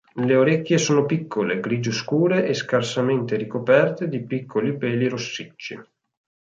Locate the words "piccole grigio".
1.05-1.91